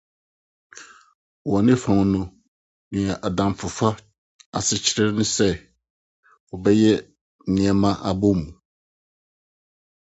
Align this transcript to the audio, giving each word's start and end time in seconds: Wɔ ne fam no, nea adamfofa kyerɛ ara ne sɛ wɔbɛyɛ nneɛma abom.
Wɔ 1.49 1.57
ne 1.65 1.73
fam 1.83 1.99
no, 2.11 2.21
nea 2.91 3.13
adamfofa 3.27 3.87
kyerɛ 4.83 5.01
ara 5.01 5.17
ne 5.17 5.23
sɛ 5.35 5.49
wɔbɛyɛ 6.49 6.93
nneɛma 7.51 7.91
abom. 8.09 8.39